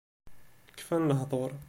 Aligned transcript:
Kfan 0.77 1.07
lehdur 1.09 1.51